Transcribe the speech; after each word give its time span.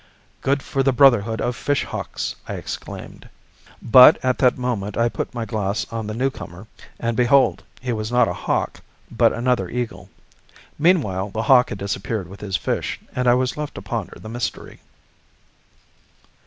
"Good 0.41 0.63
for 0.63 0.81
the 0.81 0.91
brotherhood 0.91 1.39
of 1.41 1.55
fish 1.55 1.83
hawks!" 1.85 2.35
I 2.47 2.55
exclaimed. 2.55 3.29
But 3.83 4.17
at 4.25 4.39
that 4.39 4.57
moment 4.57 4.97
I 4.97 5.09
put 5.09 5.35
my 5.35 5.45
glass 5.45 5.85
on 5.93 6.07
the 6.07 6.15
new 6.15 6.31
comer; 6.31 6.65
and 6.99 7.15
behold, 7.15 7.61
he 7.81 7.93
was 7.93 8.11
not 8.11 8.27
a 8.27 8.33
hawk, 8.33 8.81
but 9.11 9.31
another 9.31 9.69
eagle. 9.69 10.09
Meanwhile 10.79 11.29
the 11.29 11.43
hawk 11.43 11.69
had 11.69 11.77
disappeared 11.77 12.27
with 12.27 12.41
his 12.41 12.57
fish, 12.57 12.99
and 13.15 13.27
I 13.27 13.35
was 13.35 13.57
left 13.57 13.75
to 13.75 13.83
ponder 13.83 14.17
the 14.19 14.27
mystery. 14.27 14.79